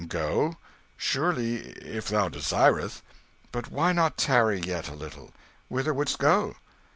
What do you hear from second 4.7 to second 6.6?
a little? Whither would'st go?"